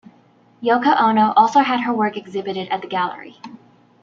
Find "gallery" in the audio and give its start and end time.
2.87-3.37